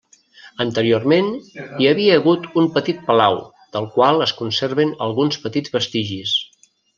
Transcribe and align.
Anteriorment 0.63 1.27
hi 1.57 1.89
havia 1.91 2.15
hagut 2.19 2.47
un 2.61 2.69
petit 2.77 3.03
palau, 3.11 3.37
del 3.77 3.87
qual 3.99 4.27
es 4.27 4.35
conserven 4.41 4.95
alguns 5.09 5.39
petits 5.45 5.77
vestigis. 5.77 6.35